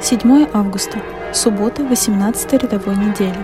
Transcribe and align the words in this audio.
7 0.00 0.48
августа, 0.54 0.96
суббота 1.34 1.82
18 1.82 2.52
рядовой 2.52 2.96
недели. 2.96 3.34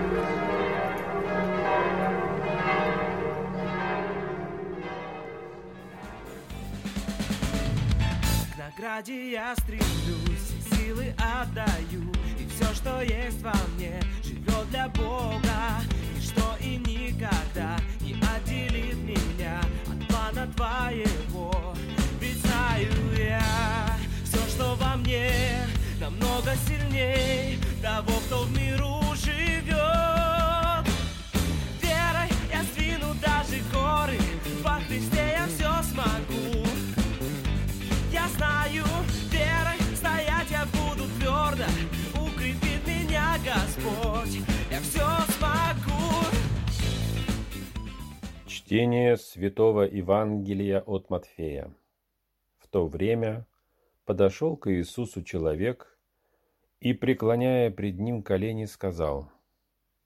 К 8.54 8.58
награде 8.58 9.32
я 9.32 9.54
стремлюсь, 9.56 10.54
силы 10.70 11.12
отдаю 11.18 12.12
И 12.38 12.46
все, 12.48 12.72
что 12.72 13.00
есть 13.00 13.42
во 13.42 13.52
мне, 13.74 14.00
живет 14.22 14.70
для 14.70 14.88
Бога 14.88 15.82
Ничто 16.16 16.56
и 16.60 16.76
никогда 16.76 17.76
не 18.00 18.14
отделит 18.14 18.96
меня 19.02 19.60
от 19.90 20.08
плана 20.08 20.48
Твоего 20.54 21.13
намного 26.14 26.56
сильней 26.66 27.58
Того, 27.82 28.18
кто 28.26 28.42
в 28.44 28.52
миру 28.58 29.00
живет. 29.14 29.74
Верой 31.82 32.30
я 32.52 32.62
сдвину 32.62 33.14
даже 33.20 33.62
горы 33.72 34.18
Христе 34.86 35.36
я 35.36 35.46
все 35.46 35.82
смогу. 35.90 36.66
Я 38.12 38.28
знаю, 38.28 38.84
верой 39.30 39.80
стоять 39.96 40.50
я 40.50 40.64
буду 40.66 41.04
твердо 41.18 41.64
Укрепит 42.14 42.86
меня 42.86 43.36
Господь, 43.44 44.40
я 44.70 44.80
все 44.80 45.32
смогу. 45.32 46.26
Чтение 48.46 49.16
Святого 49.16 49.82
Евангелия 49.82 50.80
от 50.80 51.10
Матфея. 51.10 51.74
В 52.58 52.68
то 52.68 52.86
время 52.86 53.46
подошел 54.04 54.56
к 54.56 54.70
Иисусу 54.70 55.22
человек 55.22 55.93
и, 56.84 56.92
преклоняя 56.92 57.70
пред 57.70 57.98
ним 57.98 58.22
колени, 58.22 58.66
сказал, 58.66 59.32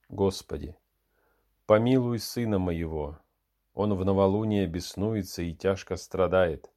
«Господи, 0.07 0.77
помилуй 1.65 2.19
сына 2.19 2.57
моего, 2.57 3.19
он 3.73 3.95
в 3.95 4.05
новолуние 4.05 4.65
беснуется 4.65 5.41
и 5.41 5.53
тяжко 5.53 5.97
страдает, 5.97 6.71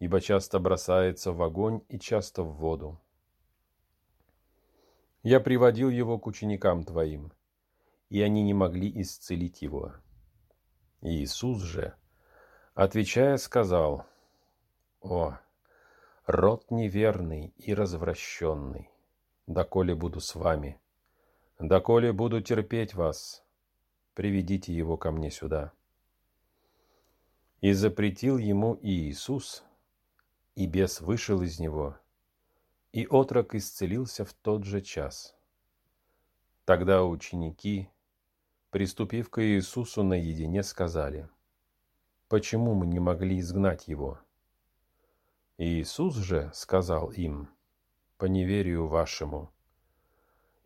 ибо 0.00 0.20
часто 0.20 0.58
бросается 0.58 1.32
в 1.32 1.42
огонь 1.42 1.80
и 1.88 1.98
часто 1.98 2.42
в 2.42 2.56
воду. 2.56 3.00
Я 5.22 5.40
приводил 5.40 5.88
его 5.88 6.18
к 6.18 6.26
ученикам 6.26 6.84
твоим, 6.84 7.32
и 8.10 8.20
они 8.20 8.42
не 8.42 8.52
могли 8.52 9.00
исцелить 9.00 9.62
его. 9.62 9.94
Иисус 11.00 11.62
же, 11.62 11.94
отвечая, 12.74 13.38
сказал, 13.38 14.04
«О, 15.00 15.38
род 16.26 16.70
неверный 16.70 17.54
и 17.56 17.72
развращенный, 17.72 18.90
доколе 19.48 19.94
буду 19.94 20.20
с 20.20 20.34
вами, 20.34 20.78
доколе 21.58 22.12
буду 22.12 22.42
терпеть 22.42 22.94
вас, 22.94 23.42
приведите 24.14 24.74
его 24.74 24.96
ко 24.96 25.10
мне 25.10 25.30
сюда». 25.30 25.72
И 27.60 27.72
запретил 27.72 28.38
ему 28.38 28.78
Иисус, 28.82 29.64
и 30.54 30.66
бес 30.66 31.00
вышел 31.00 31.42
из 31.42 31.58
него, 31.58 31.96
и 32.92 33.06
отрок 33.06 33.54
исцелился 33.54 34.24
в 34.24 34.32
тот 34.32 34.64
же 34.64 34.80
час. 34.80 35.34
Тогда 36.64 37.04
ученики, 37.04 37.88
приступив 38.70 39.30
к 39.30 39.42
Иисусу 39.42 40.04
наедине, 40.04 40.62
сказали, 40.62 41.28
«Почему 42.28 42.74
мы 42.74 42.86
не 42.86 43.00
могли 43.00 43.40
изгнать 43.40 43.88
его?» 43.88 44.20
Иисус 45.56 46.14
же 46.14 46.52
сказал 46.54 47.10
им, 47.10 47.48
«По 48.18 48.24
неверию 48.24 48.88
вашему, 48.88 49.48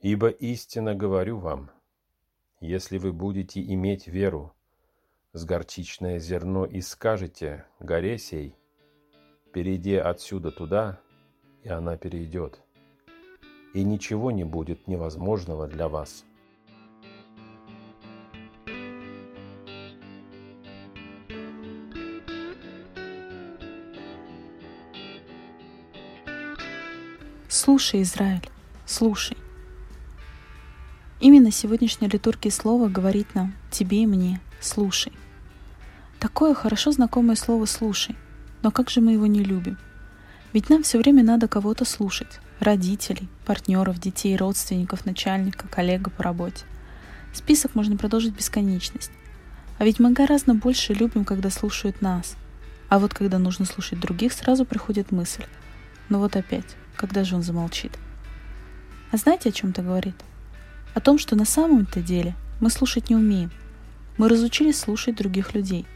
ибо 0.01 0.29
истинно 0.29 0.95
говорю 0.95 1.39
вам, 1.39 1.71
если 2.61 2.97
вы 2.97 3.13
будете 3.13 3.63
иметь 3.63 4.07
веру, 4.07 4.55
с 5.35 5.45
горчичное 5.45 6.19
зерно 6.19 6.65
и 6.65 6.81
скажете 6.81 7.67
горе 7.79 8.17
сей, 8.17 8.57
перейди 9.53 9.97
отсюда 9.97 10.51
туда, 10.51 10.99
и 11.63 11.69
она 11.69 11.99
перейдет. 11.99 12.59
И 13.75 13.85
ничего 13.85 14.31
не 14.31 14.45
будет 14.45 14.89
невозможного 14.89 15.69
для 15.69 15.91
вас. 15.91 16.25
Слушай, 27.55 28.01
Израиль, 28.01 28.49
слушай. 28.87 29.37
Именно 31.21 31.51
сегодняшняя 31.51 32.09
литургия 32.09 32.51
слова 32.51 32.89
говорит 32.89 33.35
нам, 33.35 33.53
тебе 33.71 34.05
и 34.05 34.07
мне, 34.07 34.41
слушай. 34.59 35.13
Такое 36.19 36.55
хорошо 36.55 36.93
знакомое 36.93 37.37
слово 37.37 37.67
«слушай», 37.67 38.17
но 38.63 38.71
как 38.71 38.89
же 38.89 39.03
мы 39.03 39.13
его 39.13 39.27
не 39.27 39.45
любим? 39.45 39.77
Ведь 40.55 40.71
нам 40.71 40.83
все 40.83 40.97
время 40.97 41.23
надо 41.23 41.47
кого-то 41.47 41.85
слушать. 41.85 42.41
Родителей, 42.59 43.29
партнеров, 43.45 44.01
детей, 44.01 44.35
родственников, 44.35 45.05
начальника, 45.05 45.69
коллега 45.69 46.09
по 46.09 46.23
работе. 46.23 46.65
Список 47.35 47.75
можно 47.75 47.99
продолжить 47.99 48.35
бесконечность. 48.35 49.13
А 49.77 49.85
ведь 49.85 50.01
мы 50.01 50.13
гораздо 50.13 50.55
больше 50.55 50.95
любим, 50.95 51.27
когда 51.27 51.51
слушают 51.51 52.01
нас. 52.01 52.35
А 52.89 52.99
вот 52.99 53.13
когда 53.13 53.39
нужно 53.39 53.67
слушать 53.67 54.01
других, 54.01 54.33
сразу 54.33 54.65
приходит 54.65 55.13
мысль. 55.13 55.45
Ну 56.09 56.19
вот 56.19 56.35
опять, 56.35 56.77
когда 56.97 57.25
же 57.25 57.37
он 57.37 57.43
замолчит? 57.43 57.93
А 59.11 59.17
знаете, 59.17 59.51
о 59.51 59.53
чем 59.53 59.71
это 59.71 59.83
говорит? 59.83 60.15
О 60.95 61.01
том, 61.01 61.19
что 61.19 61.37
на 61.37 61.45
самом-то 61.45 62.01
деле 62.01 62.35
мы 62.61 62.71
слушать 62.71 63.11
не 63.11 63.17
умеем. 63.17 63.51
Мы 64.19 64.29
разучились 64.29 64.79
слушать 64.79 65.17
других 65.17 65.55
людей. 65.55 65.87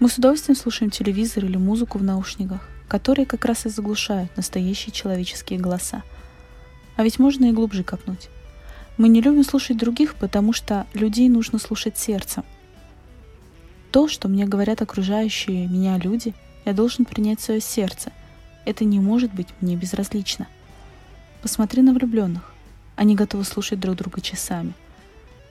Мы 0.00 0.08
с 0.08 0.18
удовольствием 0.18 0.56
слушаем 0.56 0.90
телевизор 0.90 1.44
или 1.44 1.56
музыку 1.56 1.98
в 1.98 2.02
наушниках, 2.02 2.68
которые 2.88 3.26
как 3.26 3.44
раз 3.44 3.66
и 3.66 3.68
заглушают 3.68 4.36
настоящие 4.36 4.92
человеческие 4.92 5.58
голоса. 5.58 6.02
А 6.96 7.04
ведь 7.04 7.18
можно 7.18 7.46
и 7.46 7.52
глубже 7.52 7.84
копнуть. 7.84 8.28
Мы 8.96 9.08
не 9.08 9.20
любим 9.20 9.44
слушать 9.44 9.76
других, 9.76 10.14
потому 10.14 10.52
что 10.52 10.86
людей 10.94 11.28
нужно 11.28 11.58
слушать 11.58 11.98
сердцем. 11.98 12.44
То, 13.90 14.08
что 14.08 14.28
мне 14.28 14.46
говорят 14.46 14.82
окружающие 14.82 15.66
меня 15.66 15.98
люди, 15.98 16.34
я 16.64 16.72
должен 16.72 17.04
принять 17.04 17.40
в 17.40 17.44
свое 17.44 17.60
сердце. 17.60 18.12
Это 18.64 18.84
не 18.84 19.00
может 19.00 19.32
быть 19.34 19.48
мне 19.60 19.76
безразлично. 19.76 20.46
Посмотри 21.42 21.82
на 21.82 21.92
влюбленных. 21.92 22.52
Они 22.96 23.14
готовы 23.14 23.44
слушать 23.44 23.80
друг 23.80 23.96
друга 23.96 24.20
часами. 24.20 24.72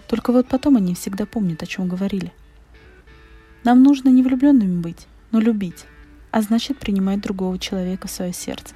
Только 0.07 0.31
вот 0.31 0.47
потом 0.47 0.77
они 0.77 0.95
всегда 0.95 1.25
помнят, 1.25 1.61
о 1.61 1.65
чем 1.65 1.87
говорили. 1.87 2.31
Нам 3.63 3.83
нужно 3.83 4.09
не 4.09 4.23
влюбленными 4.23 4.81
быть, 4.81 5.07
но 5.31 5.39
любить, 5.39 5.85
а 6.31 6.41
значит 6.41 6.79
принимать 6.79 7.21
другого 7.21 7.57
человека 7.59 8.07
в 8.07 8.11
свое 8.11 8.33
сердце. 8.33 8.75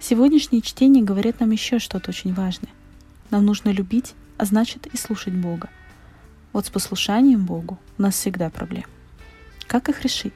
Сегодняшние 0.00 0.62
чтения 0.62 1.02
говорят 1.02 1.40
нам 1.40 1.50
еще 1.50 1.78
что-то 1.78 2.10
очень 2.10 2.34
важное. 2.34 2.72
Нам 3.30 3.44
нужно 3.44 3.70
любить, 3.70 4.14
а 4.38 4.44
значит 4.44 4.86
и 4.86 4.96
слушать 4.96 5.34
Бога. 5.34 5.68
Вот 6.52 6.66
с 6.66 6.70
послушанием 6.70 7.44
Богу 7.44 7.78
у 7.98 8.02
нас 8.02 8.14
всегда 8.14 8.50
проблемы. 8.50 8.86
Как 9.66 9.88
их 9.88 10.02
решить? 10.02 10.34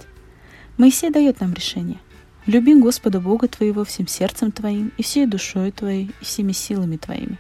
Моисей 0.78 1.10
дает 1.10 1.40
нам 1.40 1.52
решение. 1.52 1.98
Люби 2.46 2.76
Господа 2.76 3.20
Бога 3.20 3.48
твоего 3.48 3.84
всем 3.84 4.06
сердцем 4.06 4.52
твоим, 4.52 4.92
и 4.96 5.02
всей 5.02 5.26
душой 5.26 5.72
твоей, 5.72 6.12
и 6.20 6.24
всеми 6.24 6.52
силами 6.52 6.96
твоими. 6.96 7.38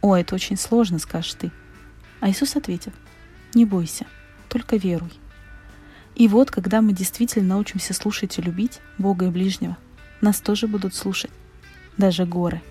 О, 0.00 0.16
это 0.16 0.34
очень 0.34 0.56
сложно, 0.56 0.98
скажешь 0.98 1.34
ты. 1.34 1.50
А 2.20 2.30
Иисус 2.30 2.56
ответил, 2.56 2.92
не 3.52 3.66
бойся, 3.66 4.06
только 4.48 4.76
веруй. 4.76 5.12
И 6.14 6.28
вот, 6.28 6.50
когда 6.50 6.80
мы 6.80 6.94
действительно 6.94 7.48
научимся 7.48 7.92
слушать 7.92 8.38
и 8.38 8.42
любить 8.42 8.80
Бога 8.96 9.26
и 9.26 9.30
ближнего, 9.30 9.76
нас 10.22 10.40
тоже 10.40 10.66
будут 10.66 10.94
слушать, 10.94 11.30
даже 11.98 12.24
горы. 12.24 12.62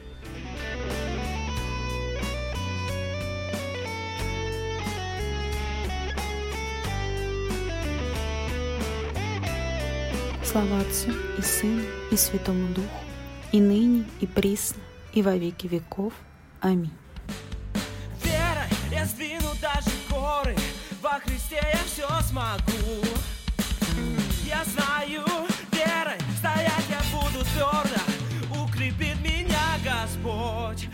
слава 10.56 10.80
Отцу 10.80 11.12
и 11.38 11.42
Сыну 11.42 11.84
и 12.12 12.16
Святому 12.16 12.70
Духу, 12.74 13.04
и 13.52 13.60
ныне, 13.60 14.06
и 14.22 14.26
присно, 14.26 14.82
и 15.12 15.22
во 15.22 15.36
веки 15.36 15.68
веков. 15.68 16.14
Аминь. 16.62 16.94
Вера, 18.24 18.66
я 18.90 19.04
сдвину 19.04 19.50
даже 19.62 19.90
горы, 20.10 20.56
во 21.02 21.20
Христе 21.20 21.60
я 21.62 21.80
все 21.86 22.08
смогу. 22.30 23.04
Я 24.46 24.64
знаю, 24.64 25.26
верой 25.74 26.22
стоять 26.38 26.86
я 26.90 27.02
буду 27.12 27.44
твердо, 27.44 28.64
укрепит 28.64 29.20
меня 29.20 29.78
Господь. 29.84 30.88